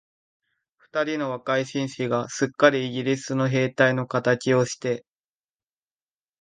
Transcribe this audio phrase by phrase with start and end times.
[0.77, 5.05] 二人の若い紳士が、すっかりイギリスの兵隊のかたちをして、